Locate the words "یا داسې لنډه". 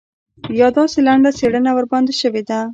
0.59-1.31